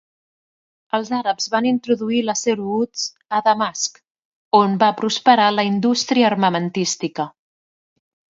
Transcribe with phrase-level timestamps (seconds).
[0.97, 3.03] Els àrabs van introduir l'acer wootz
[3.41, 4.01] a Damasc,
[4.61, 7.29] on va prosperar la indústria armamentística.